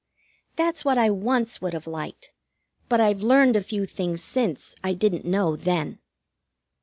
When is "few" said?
3.61-3.85